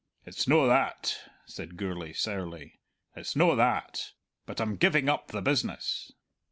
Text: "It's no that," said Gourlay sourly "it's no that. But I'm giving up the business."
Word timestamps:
"It's 0.25 0.47
no 0.47 0.65
that," 0.65 1.15
said 1.45 1.77
Gourlay 1.77 2.11
sourly 2.13 2.79
"it's 3.15 3.35
no 3.35 3.55
that. 3.55 4.13
But 4.47 4.59
I'm 4.59 4.75
giving 4.75 5.07
up 5.09 5.27
the 5.27 5.43
business." 5.43 6.11